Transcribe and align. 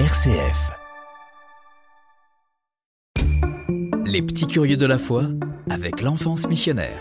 RCF. 0.00 0.72
Les 4.04 4.22
petits 4.22 4.48
curieux 4.48 4.76
de 4.76 4.86
la 4.86 4.98
foi 4.98 5.26
avec 5.70 6.00
l'enfance 6.00 6.48
missionnaire. 6.48 7.00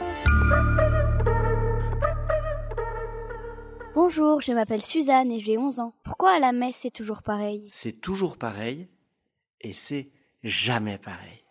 Bonjour, 3.95 4.41
je 4.41 4.51
m'appelle 4.51 4.83
Suzanne 4.83 5.31
et 5.31 5.39
j'ai 5.39 5.57
11 5.57 5.79
ans. 5.79 5.95
Pourquoi 6.03 6.35
à 6.35 6.39
la 6.39 6.51
messe 6.51 6.75
c'est 6.75 6.91
toujours 6.91 7.23
pareil 7.23 7.65
C'est 7.67 7.99
toujours 7.99 8.37
pareil 8.37 8.87
et 9.61 9.73
c'est 9.73 10.11
jamais 10.43 10.99
pareil. 10.99 11.43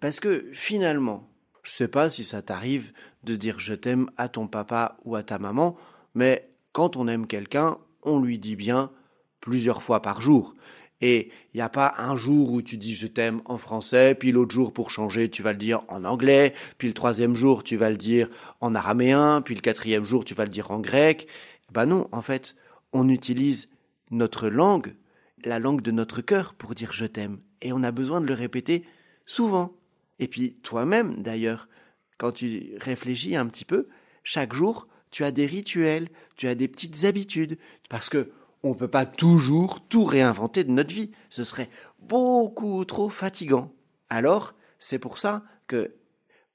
Parce 0.00 0.20
que 0.20 0.48
finalement, 0.54 1.28
je 1.64 1.72
sais 1.72 1.88
pas 1.88 2.08
si 2.08 2.24
ça 2.24 2.40
t'arrive 2.40 2.94
de 3.24 3.36
dire 3.36 3.58
je 3.58 3.74
t'aime 3.74 4.10
à 4.16 4.30
ton 4.30 4.48
papa 4.48 4.96
ou 5.04 5.16
à 5.16 5.22
ta 5.22 5.38
maman, 5.38 5.76
mais 6.14 6.48
quand 6.72 6.96
on 6.96 7.08
aime 7.08 7.26
quelqu'un, 7.26 7.76
on 8.04 8.18
lui 8.18 8.38
dit 8.38 8.56
bien 8.56 8.90
plusieurs 9.42 9.82
fois 9.82 10.00
par 10.00 10.22
jour. 10.22 10.54
Et 11.02 11.30
il 11.52 11.56
n'y 11.56 11.62
a 11.62 11.68
pas 11.68 11.94
un 11.98 12.16
jour 12.16 12.52
où 12.52 12.62
tu 12.62 12.78
dis 12.78 12.94
je 12.94 13.08
t'aime 13.08 13.42
en 13.44 13.58
français, 13.58 14.14
puis 14.14 14.30
l'autre 14.32 14.54
jour 14.54 14.72
pour 14.72 14.90
changer 14.90 15.28
tu 15.28 15.42
vas 15.42 15.52
le 15.52 15.58
dire 15.58 15.82
en 15.88 16.04
anglais, 16.04 16.54
puis 16.78 16.88
le 16.88 16.94
troisième 16.94 17.34
jour 17.34 17.64
tu 17.64 17.76
vas 17.76 17.90
le 17.90 17.96
dire 17.96 18.30
en 18.60 18.74
araméen, 18.74 19.42
puis 19.42 19.56
le 19.56 19.60
quatrième 19.60 20.04
jour 20.04 20.24
tu 20.24 20.32
vas 20.32 20.44
le 20.44 20.50
dire 20.50 20.70
en 20.70 20.78
grec. 20.78 21.26
Ben 21.72 21.86
non, 21.86 22.08
en 22.12 22.22
fait, 22.22 22.54
on 22.92 23.08
utilise 23.08 23.68
notre 24.10 24.48
langue, 24.48 24.94
la 25.44 25.58
langue 25.58 25.82
de 25.82 25.90
notre 25.90 26.20
cœur 26.20 26.54
pour 26.54 26.74
dire 26.74 26.92
je 26.92 27.06
t'aime. 27.06 27.40
Et 27.62 27.72
on 27.72 27.82
a 27.82 27.90
besoin 27.90 28.20
de 28.20 28.26
le 28.26 28.34
répéter 28.34 28.84
souvent. 29.26 29.74
Et 30.20 30.28
puis 30.28 30.54
toi-même 30.62 31.20
d'ailleurs, 31.20 31.68
quand 32.16 32.30
tu 32.30 32.74
réfléchis 32.80 33.34
un 33.34 33.46
petit 33.46 33.64
peu, 33.64 33.88
chaque 34.22 34.54
jour, 34.54 34.86
tu 35.10 35.24
as 35.24 35.32
des 35.32 35.46
rituels, 35.46 36.08
tu 36.36 36.46
as 36.46 36.54
des 36.54 36.68
petites 36.68 37.04
habitudes, 37.04 37.58
parce 37.88 38.08
que 38.08 38.30
on 38.62 38.70
ne 38.70 38.74
peut 38.74 38.88
pas 38.88 39.06
toujours 39.06 39.86
tout 39.88 40.04
réinventer 40.04 40.64
de 40.64 40.70
notre 40.70 40.94
vie. 40.94 41.10
Ce 41.30 41.44
serait 41.44 41.70
beaucoup 41.98 42.84
trop 42.84 43.08
fatigant. 43.08 43.72
Alors, 44.08 44.54
c'est 44.78 44.98
pour 44.98 45.18
ça 45.18 45.42
que 45.66 45.94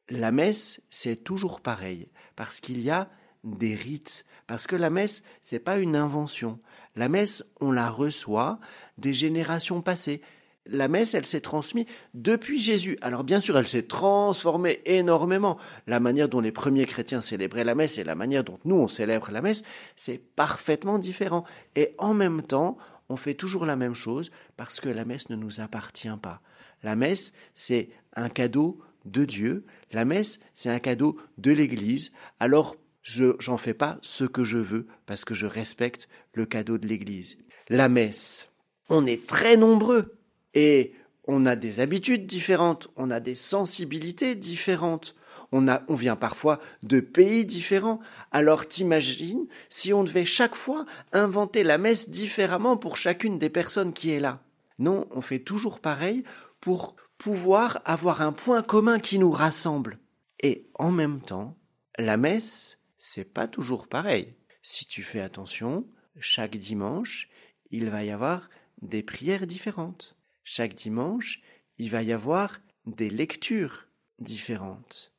la 0.10 0.32
messe, 0.32 0.82
c'est 0.90 1.24
toujours 1.24 1.62
pareil, 1.62 2.10
parce 2.36 2.60
qu'il 2.60 2.82
y 2.82 2.90
a 2.90 3.10
des 3.44 3.76
rites, 3.76 4.26
parce 4.46 4.68
que 4.68 4.76
la 4.76 4.90
messe, 4.90 5.24
c'est 5.42 5.60
pas 5.60 5.80
une 5.80 5.96
invention. 5.96 6.60
La 6.96 7.10
messe, 7.10 7.44
on 7.60 7.72
la 7.72 7.90
reçoit 7.90 8.60
des 8.98 9.14
générations 9.14 9.82
passées 9.82 10.22
la 10.70 10.88
messe, 10.88 11.14
elle 11.14 11.26
s'est 11.26 11.42
transmise 11.42 11.86
depuis 12.14 12.60
Jésus. 12.60 12.98
Alors 13.02 13.24
bien 13.24 13.40
sûr, 13.40 13.58
elle 13.58 13.68
s'est 13.68 13.84
transformée 13.84 14.82
énormément. 14.86 15.58
La 15.88 16.00
manière 16.00 16.30
dont 16.30 16.42
les 16.42 16.52
premiers 16.52 16.86
chrétiens 16.86 17.22
célébraient 17.22 17.64
la 17.64 17.76
messe 17.76 17.98
et 17.98 18.04
la 18.04 18.16
manière 18.16 18.44
dont 18.44 18.60
nous, 18.66 18.76
on 18.76 18.88
célèbre 18.88 19.32
la 19.32 19.42
messe, 19.42 19.64
c'est 19.96 20.22
parfaitement 20.36 21.00
différent. 21.00 21.44
Et 21.76 21.94
en 21.98 22.14
même 22.14 22.42
temps, 22.42 22.78
on 23.10 23.18
fait 23.18 23.34
toujours 23.34 23.66
la 23.66 23.76
même 23.76 23.94
chose 23.94 24.32
parce 24.58 24.80
que 24.80 24.90
la 24.90 25.06
messe 25.06 25.30
ne 25.30 25.36
nous 25.36 25.60
appartient 25.60 26.10
pas. 26.22 26.42
La 26.84 26.96
messe, 26.96 27.34
c'est 27.54 27.90
un 28.16 28.30
cadeau 28.30 28.80
de 29.06 29.26
Dieu. 29.26 29.66
La 29.92 30.06
messe, 30.06 30.40
c'est 30.54 30.70
un 30.70 30.80
cadeau 30.80 31.18
de 31.38 31.52
l'Église. 31.52 32.12
Alors, 32.40 32.76
je 33.02 33.36
j'en 33.40 33.58
fais 33.58 33.74
pas 33.74 33.98
ce 34.02 34.26
que 34.26 34.44
je 34.44 34.58
veux 34.58 34.88
parce 35.06 35.24
que 35.24 35.34
je 35.34 35.46
respecte 35.46 36.10
le 36.34 36.46
cadeau 36.46 36.78
de 36.78 36.88
l'Église. 36.88 37.38
La 37.70 37.90
messe, 37.90 38.50
on 38.90 39.06
est 39.06 39.26
très 39.26 39.58
nombreux 39.58 40.17
et 40.58 40.96
on 41.28 41.46
a 41.46 41.56
des 41.56 41.82
habitudes 41.82 42.26
différentes, 42.26 42.88
on 42.96 43.12
a 43.12 43.20
des 43.20 43.36
sensibilités 43.36 44.34
différentes. 44.34 45.16
On, 45.52 45.64
vient 45.94 46.16
parfois 46.16 46.60
de 46.82 47.00
pays 47.00 47.46
différents. 47.46 48.00
Alors 48.32 48.68
t'imagines 48.68 49.46
si 49.70 49.94
on 49.94 50.04
devait 50.04 50.26
chaque 50.26 50.56
fois 50.56 50.88
inventer 51.14 51.64
la 51.64 51.78
messe 51.78 52.10
différemment 52.10 52.76
pour 52.76 52.98
chacune 52.98 53.38
des 53.38 53.52
personnes 53.52 53.94
qui 53.94 54.10
est 54.10 54.20
là? 54.20 54.42
Non, 54.80 55.08
on 55.12 55.22
fait 55.22 55.40
toujours 55.40 55.80
pareil 55.80 56.24
pour 56.60 56.96
pouvoir 57.20 57.80
avoir 57.86 58.24
un 58.24 58.32
point 58.34 58.64
commun 58.64 58.98
qui 58.98 59.20
nous 59.20 59.32
rassemble. 59.32 60.00
Et 60.42 60.68
en 60.74 60.92
même 60.92 61.22
temps, 61.22 61.56
la 62.00 62.18
messe, 62.18 62.80
c'est 62.98 63.32
pas 63.32 63.48
toujours 63.48 63.88
pareil. 63.88 64.34
Si 64.64 64.88
tu 64.88 65.04
fais 65.04 65.22
attention, 65.22 65.86
chaque 66.20 66.58
dimanche, 66.58 67.30
il 67.70 67.92
va 67.92 68.04
y 68.04 68.10
avoir 68.10 68.50
des 68.82 69.04
prières 69.04 69.46
différentes 69.46 70.17
chaque 70.50 70.76
dimanche, 70.76 71.42
il 71.78 71.90
va 71.90 72.02
y 72.04 72.14
avoir 72.14 72.62
des 72.86 73.10
lectures 73.10 73.86
différentes. 74.18 75.14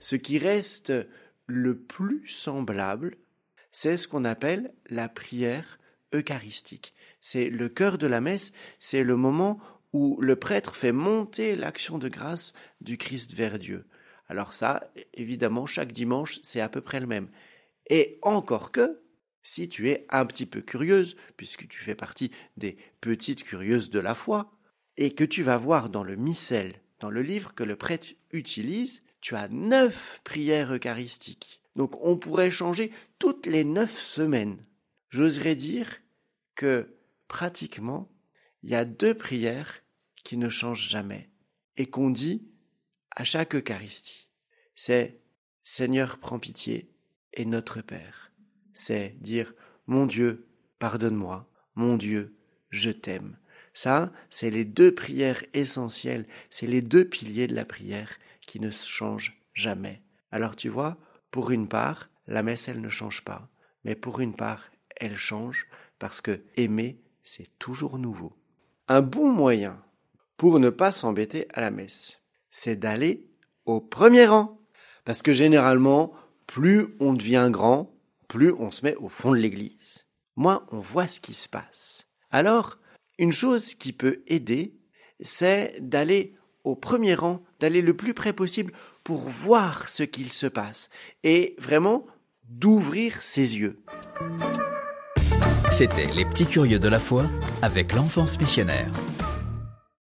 Ce 0.00 0.16
qui 0.16 0.38
reste 0.38 0.92
le 1.46 1.78
plus 1.78 2.26
semblable, 2.26 3.16
c'est 3.70 3.96
ce 3.96 4.08
qu'on 4.08 4.24
appelle 4.24 4.74
la 4.90 5.08
prière 5.08 5.78
eucharistique. 6.12 6.94
C'est 7.20 7.48
le 7.48 7.68
cœur 7.68 7.96
de 7.96 8.08
la 8.08 8.20
messe, 8.20 8.52
c'est 8.80 9.04
le 9.04 9.14
moment 9.14 9.60
où 9.92 10.20
le 10.20 10.34
prêtre 10.34 10.74
fait 10.74 10.90
monter 10.90 11.54
l'action 11.54 11.98
de 11.98 12.08
grâce 12.08 12.54
du 12.80 12.98
Christ 12.98 13.34
vers 13.34 13.60
Dieu. 13.60 13.86
Alors 14.28 14.52
ça, 14.52 14.90
évidemment, 15.14 15.64
chaque 15.64 15.92
dimanche, 15.92 16.40
c'est 16.42 16.60
à 16.60 16.68
peu 16.68 16.80
près 16.80 16.98
le 16.98 17.06
même. 17.06 17.28
Et 17.88 18.18
encore 18.22 18.72
que, 18.72 19.00
si 19.48 19.66
tu 19.66 19.88
es 19.88 20.04
un 20.10 20.26
petit 20.26 20.44
peu 20.44 20.60
curieuse, 20.60 21.16
puisque 21.38 21.66
tu 21.68 21.78
fais 21.80 21.94
partie 21.94 22.30
des 22.58 22.76
petites 23.00 23.44
curieuses 23.44 23.88
de 23.88 23.98
la 23.98 24.14
foi, 24.14 24.52
et 24.98 25.14
que 25.14 25.24
tu 25.24 25.42
vas 25.42 25.56
voir 25.56 25.88
dans 25.88 26.04
le 26.04 26.16
missel, 26.16 26.82
dans 27.00 27.08
le 27.08 27.22
livre 27.22 27.54
que 27.54 27.64
le 27.64 27.74
prêtre 27.74 28.08
utilise, 28.30 29.02
tu 29.22 29.36
as 29.36 29.48
neuf 29.48 30.20
prières 30.22 30.74
eucharistiques. 30.74 31.62
Donc 31.76 31.96
on 32.04 32.18
pourrait 32.18 32.50
changer 32.50 32.92
toutes 33.18 33.46
les 33.46 33.64
neuf 33.64 33.98
semaines. 33.98 34.62
J'oserais 35.08 35.56
dire 35.56 35.96
que 36.54 36.94
pratiquement, 37.26 38.12
il 38.62 38.68
y 38.68 38.74
a 38.74 38.84
deux 38.84 39.14
prières 39.14 39.80
qui 40.24 40.36
ne 40.36 40.50
changent 40.50 40.90
jamais 40.90 41.30
et 41.78 41.86
qu'on 41.86 42.10
dit 42.10 42.46
à 43.12 43.24
chaque 43.24 43.54
Eucharistie. 43.54 44.28
C'est 44.74 45.22
Seigneur, 45.64 46.18
prends 46.18 46.38
pitié 46.38 46.90
et 47.32 47.46
Notre 47.46 47.80
Père 47.80 48.28
c'est 48.78 49.16
dire 49.20 49.54
Mon 49.88 50.06
Dieu, 50.06 50.46
pardonne-moi, 50.78 51.50
mon 51.74 51.96
Dieu, 51.96 52.36
je 52.70 52.90
t'aime. 52.90 53.36
Ça, 53.74 54.12
c'est 54.30 54.50
les 54.50 54.64
deux 54.64 54.94
prières 54.94 55.42
essentielles, 55.52 56.26
c'est 56.48 56.68
les 56.68 56.80
deux 56.80 57.04
piliers 57.04 57.48
de 57.48 57.56
la 57.56 57.64
prière 57.64 58.16
qui 58.46 58.60
ne 58.60 58.70
changent 58.70 59.36
jamais. 59.52 60.00
Alors 60.30 60.54
tu 60.54 60.68
vois, 60.68 60.96
pour 61.32 61.50
une 61.50 61.66
part, 61.66 62.08
la 62.28 62.44
messe, 62.44 62.68
elle 62.68 62.80
ne 62.80 62.88
change 62.88 63.24
pas, 63.24 63.48
mais 63.82 63.96
pour 63.96 64.20
une 64.20 64.36
part, 64.36 64.70
elle 64.96 65.16
change 65.16 65.66
parce 65.98 66.20
que 66.20 66.40
aimer, 66.56 67.00
c'est 67.24 67.58
toujours 67.58 67.98
nouveau. 67.98 68.32
Un 68.86 69.02
bon 69.02 69.28
moyen 69.28 69.82
pour 70.36 70.60
ne 70.60 70.70
pas 70.70 70.92
s'embêter 70.92 71.48
à 71.52 71.60
la 71.60 71.72
messe, 71.72 72.20
c'est 72.52 72.76
d'aller 72.76 73.26
au 73.66 73.80
premier 73.80 74.26
rang. 74.26 74.60
Parce 75.04 75.22
que 75.22 75.32
généralement, 75.32 76.12
plus 76.46 76.94
on 77.00 77.12
devient 77.12 77.48
grand, 77.50 77.97
plus 78.28 78.52
on 78.52 78.70
se 78.70 78.84
met 78.84 78.94
au 78.96 79.08
fond 79.08 79.32
de 79.32 79.38
l'église, 79.38 80.06
moins 80.36 80.64
on 80.70 80.78
voit 80.78 81.08
ce 81.08 81.20
qui 81.20 81.34
se 81.34 81.48
passe. 81.48 82.06
Alors, 82.30 82.78
une 83.18 83.32
chose 83.32 83.74
qui 83.74 83.92
peut 83.92 84.22
aider, 84.26 84.74
c'est 85.20 85.76
d'aller 85.80 86.34
au 86.64 86.76
premier 86.76 87.14
rang, 87.14 87.42
d'aller 87.60 87.82
le 87.82 87.96
plus 87.96 88.14
près 88.14 88.32
possible 88.32 88.72
pour 89.02 89.20
voir 89.20 89.88
ce 89.88 90.02
qu'il 90.02 90.30
se 90.30 90.46
passe 90.46 90.90
et 91.24 91.56
vraiment 91.58 92.06
d'ouvrir 92.44 93.22
ses 93.22 93.56
yeux. 93.56 93.82
C'était 95.70 96.12
Les 96.14 96.24
Petits 96.24 96.46
Curieux 96.46 96.78
de 96.78 96.88
la 96.88 97.00
foi 97.00 97.26
avec 97.62 97.92
l'enfance 97.92 98.38
missionnaire. 98.38 98.90